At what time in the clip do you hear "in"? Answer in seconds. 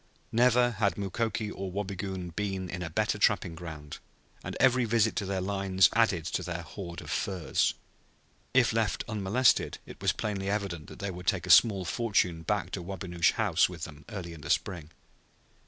2.71-2.81, 14.33-14.41